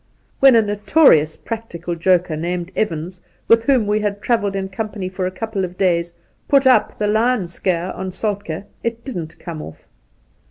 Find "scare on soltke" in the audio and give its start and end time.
7.47-8.63